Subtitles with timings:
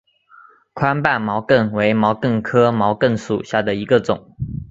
[0.73, 4.35] 宽瓣毛茛为毛茛科毛茛属下的一个种。